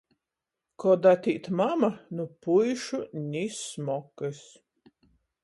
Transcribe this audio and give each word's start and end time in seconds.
Kod 0.83 1.03
atīt 1.09 1.49
mama, 1.59 1.89
nu 2.21 2.25
puišu 2.47 3.03
ni 3.27 3.45
smokys. 3.59 4.43